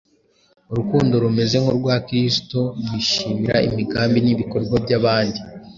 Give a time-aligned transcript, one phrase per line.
[0.71, 5.39] urukundo rumeze nk’urwa kristo rwishimira imigambi n’ibikorwa by’abandi.